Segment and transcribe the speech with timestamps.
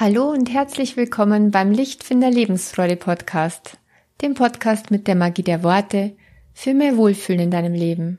[0.00, 3.76] Hallo und herzlich willkommen beim Lichtfinder Lebensfreude Podcast,
[4.22, 6.16] dem Podcast mit der Magie der Worte
[6.54, 8.18] für mehr Wohlfühlen in deinem Leben.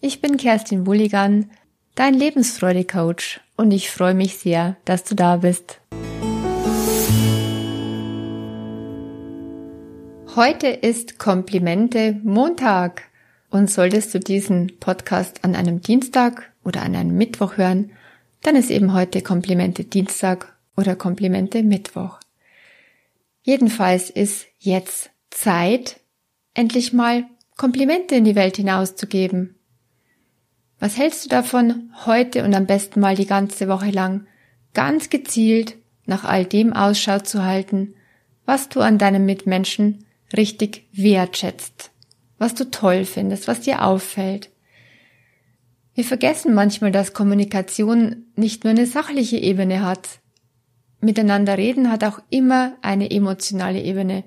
[0.00, 1.50] Ich bin Kerstin Bulligan,
[1.94, 5.82] dein Lebensfreude Coach und ich freue mich sehr, dass du da bist.
[10.34, 13.02] Heute ist Komplimente Montag
[13.50, 17.90] und solltest du diesen Podcast an einem Dienstag oder an einem Mittwoch hören,
[18.40, 22.18] dann ist eben heute Komplimente Dienstag oder Komplimente Mittwoch.
[23.42, 26.00] Jedenfalls ist jetzt Zeit,
[26.54, 27.24] endlich mal
[27.56, 29.54] Komplimente in die Welt hinauszugeben.
[30.78, 34.26] Was hältst du davon, heute und am besten mal die ganze Woche lang
[34.72, 37.94] ganz gezielt nach all dem Ausschau zu halten,
[38.46, 41.90] was du an deinem Mitmenschen richtig wertschätzt,
[42.38, 44.50] was du toll findest, was dir auffällt.
[45.94, 50.20] Wir vergessen manchmal, dass Kommunikation nicht nur eine sachliche Ebene hat,
[51.00, 54.24] Miteinander reden hat auch immer eine emotionale Ebene.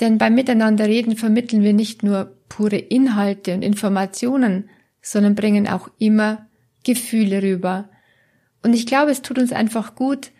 [0.00, 4.70] Denn beim Miteinanderreden vermitteln wir nicht nur pure Inhalte und Informationen,
[5.02, 6.46] sondern bringen auch immer
[6.84, 7.88] Gefühle rüber.
[8.62, 10.30] Und ich glaube, es tut uns einfach gut,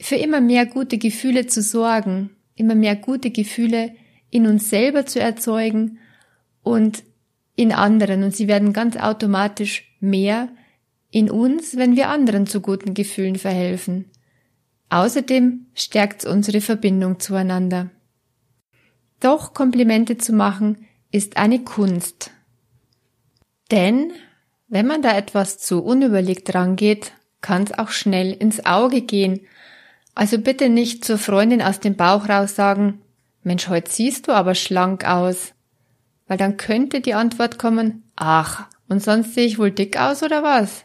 [0.00, 3.94] für immer mehr gute Gefühle zu sorgen, immer mehr gute Gefühle
[4.30, 5.98] in uns selber zu erzeugen
[6.62, 7.02] und
[7.56, 8.22] in anderen.
[8.22, 10.48] Und sie werden ganz automatisch mehr,
[11.10, 14.10] in uns, wenn wir anderen zu guten Gefühlen verhelfen.
[14.90, 17.90] Außerdem stärkt es unsere Verbindung zueinander.
[19.20, 22.30] Doch Komplimente zu machen ist eine Kunst.
[23.70, 24.12] Denn
[24.68, 29.40] wenn man da etwas zu unüberlegt rangeht, kann es auch schnell ins Auge gehen.
[30.14, 33.00] Also bitte nicht zur Freundin aus dem Bauch raus sagen,
[33.42, 35.54] Mensch, heute siehst du aber schlank aus.
[36.26, 40.42] Weil dann könnte die Antwort kommen, ach, und sonst sehe ich wohl dick aus oder
[40.42, 40.84] was?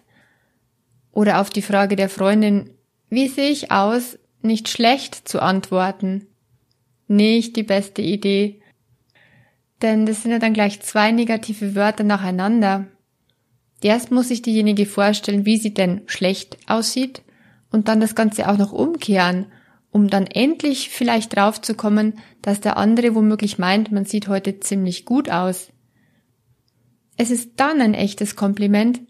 [1.14, 2.72] Oder auf die Frage der Freundin,
[3.10, 6.28] wie sehe ich aus, nicht schlecht zu antworten.
[7.08, 8.60] Nicht die beste Idee.
[9.82, 12.88] Denn das sind ja dann gleich zwei negative Wörter nacheinander.
[13.82, 17.22] Erst muss sich diejenige vorstellen, wie sie denn schlecht aussieht
[17.72, 19.48] und dann das Ganze auch noch umkehren,
[19.92, 25.30] um dann endlich vielleicht draufzukommen, dass der andere womöglich meint, man sieht heute ziemlich gut
[25.30, 25.70] aus.
[27.18, 29.02] Es ist dann ein echtes Kompliment,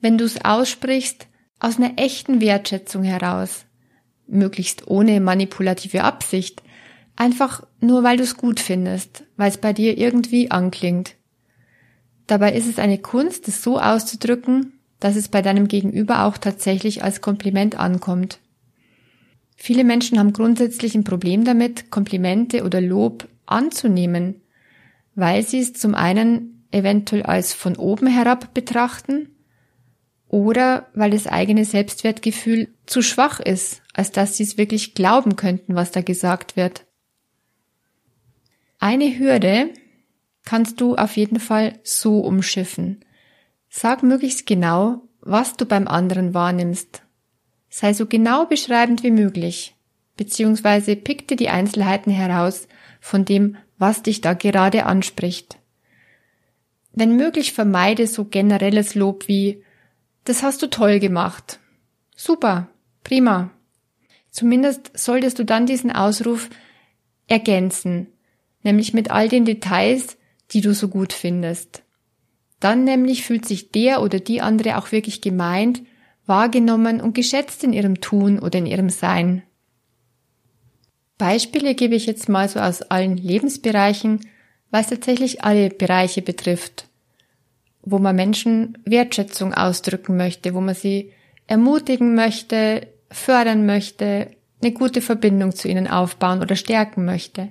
[0.00, 1.26] wenn du es aussprichst
[1.60, 3.66] aus einer echten Wertschätzung heraus,
[4.26, 6.62] möglichst ohne manipulative Absicht,
[7.16, 11.16] einfach nur weil du es gut findest, weil es bei dir irgendwie anklingt.
[12.26, 17.04] Dabei ist es eine Kunst, es so auszudrücken, dass es bei deinem Gegenüber auch tatsächlich
[17.04, 18.38] als Kompliment ankommt.
[19.56, 24.40] Viele Menschen haben grundsätzlich ein Problem damit, Komplimente oder Lob anzunehmen,
[25.14, 29.28] weil sie es zum einen eventuell als von oben herab betrachten
[30.30, 35.74] oder weil das eigene Selbstwertgefühl zu schwach ist, als dass sie es wirklich glauben könnten,
[35.74, 36.86] was da gesagt wird.
[38.78, 39.70] Eine Hürde
[40.44, 43.04] kannst du auf jeden Fall so umschiffen.
[43.68, 47.02] Sag möglichst genau, was du beim anderen wahrnimmst.
[47.68, 49.74] Sei so genau beschreibend wie möglich,
[50.16, 52.68] beziehungsweise pick dir die Einzelheiten heraus
[53.00, 55.58] von dem, was dich da gerade anspricht.
[56.92, 59.64] Wenn möglich vermeide so generelles Lob wie
[60.30, 61.58] das hast du toll gemacht.
[62.14, 62.68] Super,
[63.02, 63.50] prima.
[64.30, 66.50] Zumindest solltest du dann diesen Ausruf
[67.26, 68.06] ergänzen,
[68.62, 70.16] nämlich mit all den Details,
[70.52, 71.82] die du so gut findest.
[72.60, 75.82] Dann nämlich fühlt sich der oder die andere auch wirklich gemeint,
[76.26, 79.42] wahrgenommen und geschätzt in ihrem Tun oder in ihrem Sein.
[81.18, 84.20] Beispiele gebe ich jetzt mal so aus allen Lebensbereichen,
[84.70, 86.86] weil es tatsächlich alle Bereiche betrifft
[87.82, 91.12] wo man Menschen Wertschätzung ausdrücken möchte, wo man sie
[91.46, 94.30] ermutigen möchte, fördern möchte,
[94.62, 97.48] eine gute Verbindung zu ihnen aufbauen oder stärken möchte.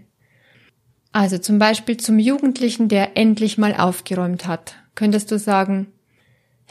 [1.11, 5.87] Also zum Beispiel zum Jugendlichen, der endlich mal aufgeräumt hat, könntest du sagen,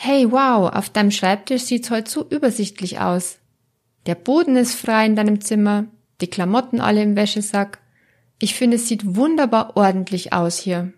[0.00, 3.38] Hey, wow, auf deinem Schreibtisch sieht's heute so übersichtlich aus.
[4.06, 5.87] Der Boden ist frei in deinem Zimmer,
[6.20, 7.81] die Klamotten alle im Wäschesack.
[8.38, 10.93] Ich finde, es sieht wunderbar ordentlich aus hier.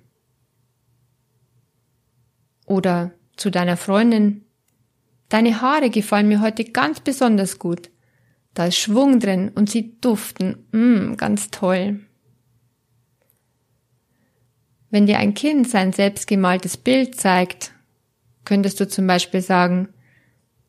[2.71, 4.45] Oder zu deiner Freundin.
[5.29, 7.91] Deine Haare gefallen mir heute ganz besonders gut.
[8.55, 10.69] Da ist Schwung drin und sie duften.
[10.71, 11.99] Mm, ganz toll.
[14.89, 17.73] Wenn dir ein Kind sein selbstgemaltes Bild zeigt,
[18.45, 19.89] könntest du zum Beispiel sagen,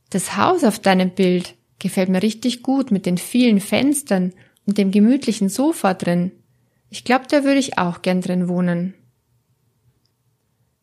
[0.09, 4.33] das Haus auf deinem Bild gefällt mir richtig gut mit den vielen Fenstern
[4.65, 6.31] und dem gemütlichen Sofa drin.
[6.89, 8.95] Ich glaube, da würde ich auch gern drin wohnen.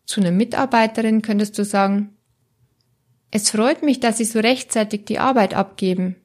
[0.09, 2.17] Zu einer Mitarbeiterin könntest du sagen,
[3.31, 6.17] es freut mich, dass Sie so rechtzeitig die Arbeit abgeben.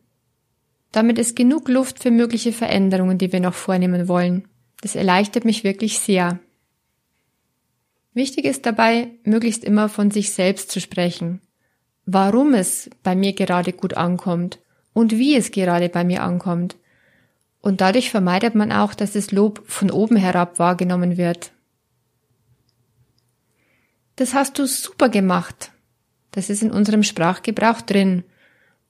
[0.94, 4.48] Damit ist genug Luft für mögliche Veränderungen, die wir noch vornehmen wollen.
[4.80, 6.40] Das erleichtert mich wirklich sehr.
[8.14, 11.42] Wichtig ist dabei, möglichst immer von sich selbst zu sprechen.
[12.06, 14.60] Warum es bei mir gerade gut ankommt
[14.94, 16.78] und wie es gerade bei mir ankommt.
[17.60, 21.53] Und dadurch vermeidet man auch, dass das Lob von oben herab wahrgenommen wird.
[24.16, 25.72] Das hast du super gemacht.
[26.32, 28.24] Das ist in unserem Sprachgebrauch drin.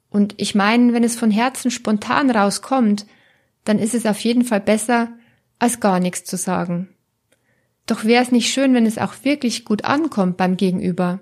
[0.09, 3.05] Und ich meine, wenn es von Herzen spontan rauskommt,
[3.65, 5.09] dann ist es auf jeden Fall besser,
[5.59, 6.89] als gar nichts zu sagen.
[7.85, 11.19] Doch wäre es nicht schön, wenn es auch wirklich gut ankommt beim Gegenüber,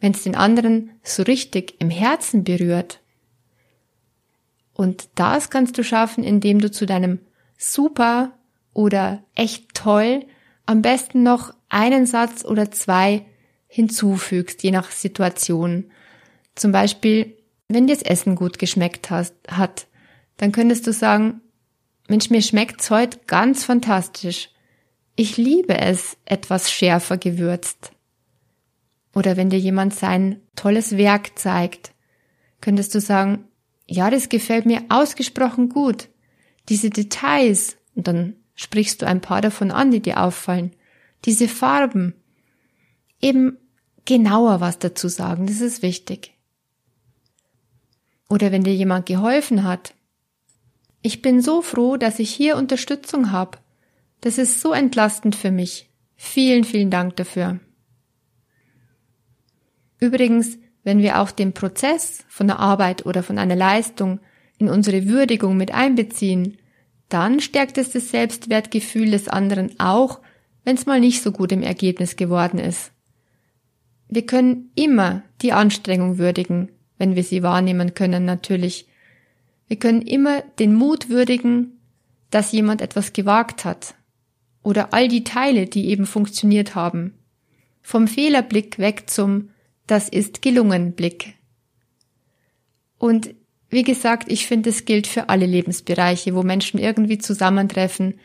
[0.00, 3.00] wenn es den anderen so richtig im Herzen berührt.
[4.74, 7.20] Und das kannst du schaffen, indem du zu deinem
[7.58, 8.32] super
[8.72, 10.24] oder echt toll
[10.66, 13.26] am besten noch einen Satz oder zwei
[13.70, 15.90] hinzufügst, je nach Situation.
[16.56, 17.36] Zum Beispiel,
[17.68, 19.86] wenn dir das Essen gut geschmeckt hat,
[20.36, 21.40] dann könntest du sagen,
[22.08, 24.50] Mensch, mir schmeckt's heute ganz fantastisch.
[25.14, 27.92] Ich liebe es, etwas schärfer gewürzt.
[29.14, 31.92] Oder wenn dir jemand sein tolles Werk zeigt,
[32.60, 33.44] könntest du sagen,
[33.86, 36.08] ja, das gefällt mir ausgesprochen gut.
[36.68, 40.72] Diese Details, und dann sprichst du ein paar davon an, die dir auffallen.
[41.24, 42.14] Diese Farben.
[43.20, 43.58] Eben
[44.10, 46.34] genauer was dazu sagen, das ist wichtig.
[48.28, 49.94] Oder wenn dir jemand geholfen hat,
[51.00, 53.58] ich bin so froh, dass ich hier Unterstützung habe.
[54.20, 55.90] Das ist so entlastend für mich.
[56.16, 57.60] Vielen, vielen Dank dafür.
[60.00, 64.18] Übrigens, wenn wir auch den Prozess von der Arbeit oder von einer Leistung
[64.58, 66.58] in unsere Würdigung mit einbeziehen,
[67.08, 70.18] dann stärkt es das Selbstwertgefühl des anderen auch,
[70.64, 72.90] wenn es mal nicht so gut im Ergebnis geworden ist.
[74.10, 76.68] Wir können immer die Anstrengung würdigen,
[76.98, 78.86] wenn wir sie wahrnehmen können natürlich,
[79.68, 81.78] wir können immer den Mut würdigen,
[82.30, 83.94] dass jemand etwas gewagt hat.
[84.64, 87.14] Oder all die Teile, die eben funktioniert haben.
[87.82, 89.50] Vom Fehlerblick weg zum
[89.86, 91.34] Das ist gelungen Blick.
[92.98, 93.34] Und
[93.68, 98.18] wie gesagt, ich finde, es gilt für alle Lebensbereiche, wo Menschen irgendwie zusammentreffen,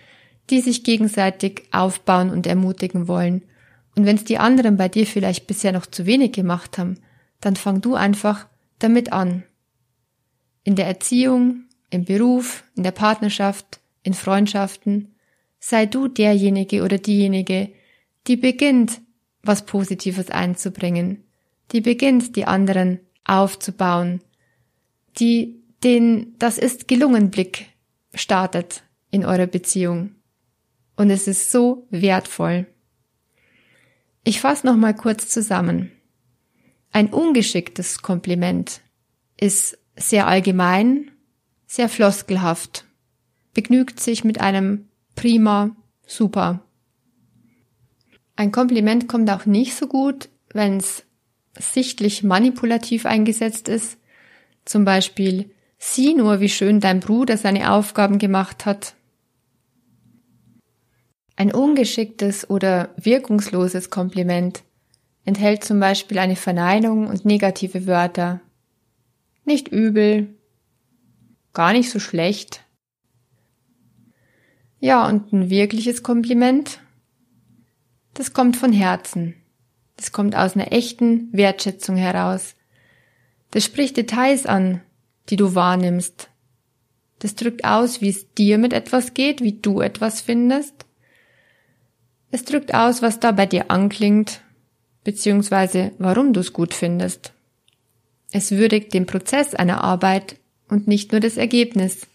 [0.49, 3.43] die sich gegenseitig aufbauen und ermutigen wollen.
[3.95, 6.99] Und wenn es die anderen bei dir vielleicht bisher noch zu wenig gemacht haben,
[7.39, 8.47] dann fang du einfach
[8.79, 9.43] damit an
[10.63, 15.15] in der Erziehung, im Beruf, in der Partnerschaft, in Freundschaften,
[15.59, 17.69] sei du derjenige oder diejenige,
[18.27, 18.99] die beginnt,
[19.43, 21.23] was Positives einzubringen,
[21.71, 24.21] die beginnt, die anderen aufzubauen,
[25.19, 27.67] die den Das ist gelungen Blick
[28.13, 28.81] startet
[29.11, 30.15] in eurer Beziehung.
[30.95, 32.65] Und es ist so wertvoll.
[34.27, 35.91] Ich fasse noch mal kurz zusammen.
[36.91, 38.81] Ein ungeschicktes Kompliment
[39.39, 41.11] ist sehr allgemein,
[41.67, 42.85] sehr floskelhaft,
[43.53, 45.75] begnügt sich mit einem prima,
[46.07, 46.61] super.
[48.35, 51.03] Ein Kompliment kommt auch nicht so gut, wenn es
[51.59, 53.99] sichtlich manipulativ eingesetzt ist.
[54.65, 58.95] Zum Beispiel, sieh nur, wie schön dein Bruder seine Aufgaben gemacht hat.
[61.35, 64.63] Ein ungeschicktes oder wirkungsloses Kompliment
[65.25, 68.41] enthält zum Beispiel eine Verneinung und negative Wörter
[69.45, 70.35] nicht übel.
[71.53, 72.63] Gar nicht so schlecht.
[74.79, 76.79] Ja, und ein wirkliches Kompliment,
[78.13, 79.35] das kommt von Herzen.
[79.95, 82.55] Das kommt aus einer echten Wertschätzung heraus.
[83.51, 84.81] Das spricht Details an,
[85.29, 86.29] die du wahrnimmst.
[87.19, 90.84] Das drückt aus, wie es dir mit etwas geht, wie du etwas findest.
[92.35, 94.41] Es drückt aus, was da bei dir anklingt,
[95.05, 97.31] beziehungsweise warum du es gut findest.
[98.29, 100.35] Es würdigt den Prozess einer Arbeit
[100.67, 102.07] und nicht nur das Ergebnis.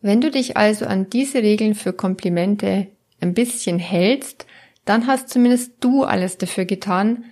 [0.00, 2.88] Wenn du dich also an diese Regeln für Komplimente
[3.20, 4.46] ein bisschen hältst,
[4.84, 7.26] dann hast zumindest du alles dafür getan,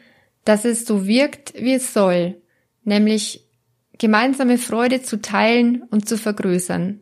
[0.44, 2.40] dass es so wirkt, wie es soll,
[2.84, 3.44] nämlich
[3.98, 7.00] gemeinsame Freude zu teilen und zu vergrößern,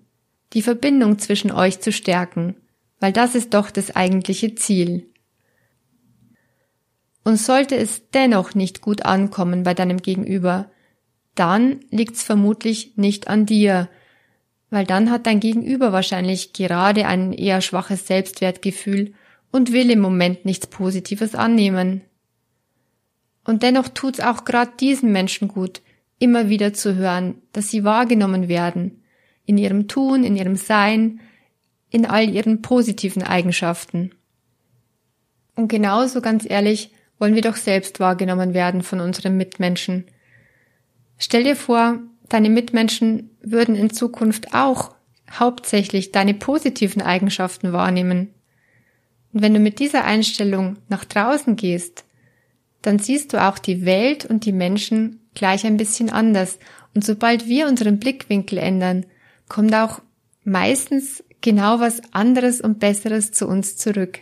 [0.55, 2.57] die Verbindung zwischen euch zu stärken,
[3.00, 5.09] weil das ist doch das eigentliche Ziel.
[7.25, 10.71] Und sollte es dennoch nicht gut ankommen bei deinem Gegenüber,
[11.35, 13.88] dann liegt's vermutlich nicht an dir,
[14.71, 19.14] weil dann hat dein Gegenüber wahrscheinlich gerade ein eher schwaches Selbstwertgefühl
[19.50, 22.02] und will im Moment nichts Positives annehmen.
[23.45, 25.81] Und dennoch tut's auch gerade diesen Menschen gut,
[26.19, 29.02] immer wieder zu hören, dass sie wahrgenommen werden,
[29.47, 31.21] in ihrem Tun, in ihrem Sein,
[31.90, 34.12] in all ihren positiven Eigenschaften.
[35.54, 40.04] Und genauso ganz ehrlich, wollen wir doch selbst wahrgenommen werden von unseren Mitmenschen.
[41.18, 44.95] Stell dir vor, deine Mitmenschen würden in Zukunft auch
[45.30, 48.35] hauptsächlich deine positiven Eigenschaften wahrnehmen.
[49.33, 52.04] Und wenn du mit dieser Einstellung nach draußen gehst,
[52.83, 56.59] dann siehst du auch die Welt und die Menschen gleich ein bisschen anders.
[56.95, 59.07] Und sobald wir unseren Blickwinkel ändern,
[59.49, 60.00] kommt auch
[60.45, 64.21] meistens genau was anderes und Besseres zu uns zurück.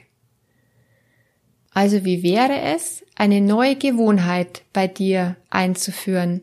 [1.73, 6.41] Also wie wäre es, eine neue Gewohnheit bei dir einzuführen?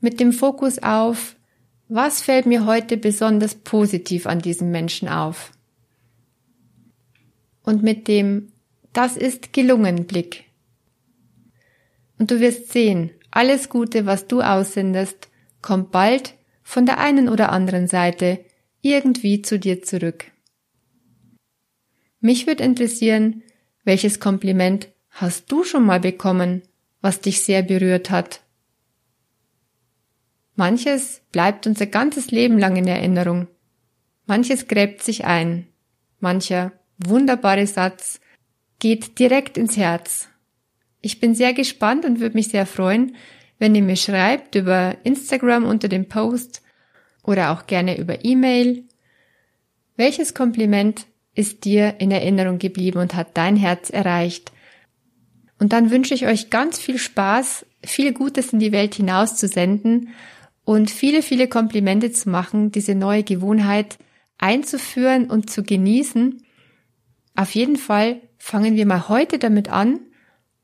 [0.00, 1.36] Mit dem Fokus auf,
[1.88, 5.52] was fällt mir heute besonders positiv an diesem Menschen auf?
[7.62, 8.52] Und mit dem
[8.94, 10.44] Das ist gelungen Blick.
[12.18, 15.28] Und du wirst sehen, alles Gute, was du aussendest,
[15.62, 18.40] kommt bald von der einen oder anderen Seite
[18.82, 20.26] irgendwie zu dir zurück.
[22.20, 23.42] Mich würde interessieren,
[23.84, 26.62] welches Kompliment hast du schon mal bekommen,
[27.00, 28.40] was dich sehr berührt hat?
[30.54, 33.48] Manches bleibt unser ganzes Leben lang in Erinnerung.
[34.26, 35.66] Manches gräbt sich ein.
[36.20, 38.20] Mancher wunderbare Satz
[38.78, 40.28] geht direkt ins Herz.
[41.00, 43.16] Ich bin sehr gespannt und würde mich sehr freuen,
[43.58, 46.62] wenn ihr mir schreibt über Instagram unter dem Post
[47.22, 48.84] oder auch gerne über E-Mail.
[49.96, 54.52] Welches Kompliment ist dir in Erinnerung geblieben und hat dein Herz erreicht?
[55.58, 59.46] Und dann wünsche ich euch ganz viel Spaß, viel Gutes in die Welt hinaus zu
[59.46, 60.08] senden
[60.64, 63.98] und viele, viele Komplimente zu machen, diese neue Gewohnheit
[64.38, 66.42] einzuführen und zu genießen.
[67.36, 70.00] Auf jeden Fall fangen wir mal heute damit an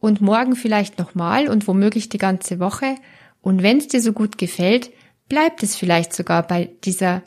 [0.00, 2.96] und morgen vielleicht nochmal und womöglich die ganze Woche.
[3.40, 4.90] Und wenn es dir so gut gefällt,
[5.28, 7.23] bleibt es vielleicht sogar bei dieser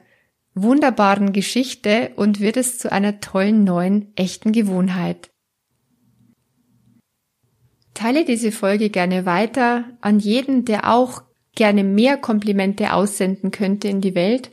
[0.54, 5.30] wunderbaren Geschichte und wird es zu einer tollen neuen echten Gewohnheit.
[7.94, 11.24] Teile diese Folge gerne weiter an jeden, der auch
[11.56, 14.52] gerne mehr Komplimente aussenden könnte in die Welt,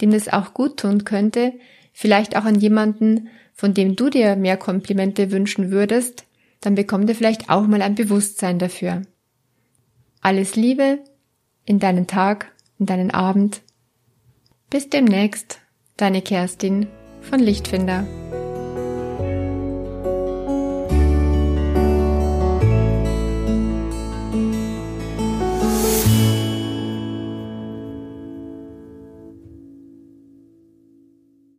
[0.00, 1.52] dem das auch gut tun könnte,
[1.92, 6.26] vielleicht auch an jemanden, von dem du dir mehr Komplimente wünschen würdest,
[6.60, 9.02] dann bekommt er vielleicht auch mal ein Bewusstsein dafür.
[10.20, 11.00] Alles Liebe
[11.64, 13.62] in deinen Tag, in deinen Abend.
[14.70, 15.60] Bis demnächst,
[15.96, 16.88] deine Kerstin
[17.22, 18.06] von Lichtfinder.